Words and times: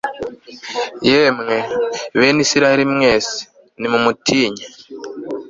yemwe, 1.09 1.55
bene 2.17 2.39
israheli 2.45 2.85
mwese, 2.93 3.37
nimumutinye 3.79 4.63